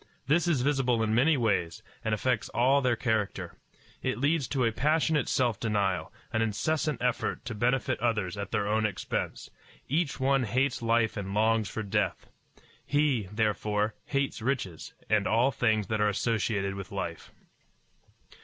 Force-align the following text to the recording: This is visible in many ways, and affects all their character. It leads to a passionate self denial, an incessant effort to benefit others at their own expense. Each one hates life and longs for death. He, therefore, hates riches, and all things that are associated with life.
This 0.25 0.47
is 0.47 0.61
visible 0.63 1.03
in 1.03 1.13
many 1.13 1.37
ways, 1.37 1.83
and 2.03 2.11
affects 2.15 2.49
all 2.55 2.81
their 2.81 2.95
character. 2.95 3.55
It 4.01 4.17
leads 4.17 4.47
to 4.47 4.65
a 4.65 4.71
passionate 4.71 5.29
self 5.29 5.59
denial, 5.59 6.11
an 6.33 6.41
incessant 6.41 7.03
effort 7.03 7.45
to 7.45 7.53
benefit 7.53 7.99
others 7.99 8.35
at 8.35 8.49
their 8.49 8.67
own 8.67 8.83
expense. 8.87 9.51
Each 9.87 10.19
one 10.19 10.45
hates 10.45 10.81
life 10.81 11.17
and 11.17 11.35
longs 11.35 11.69
for 11.69 11.83
death. 11.83 12.25
He, 12.83 13.29
therefore, 13.31 13.93
hates 14.05 14.41
riches, 14.41 14.95
and 15.07 15.27
all 15.27 15.51
things 15.51 15.85
that 15.85 16.01
are 16.01 16.09
associated 16.09 16.73
with 16.73 16.91
life. 16.91 17.31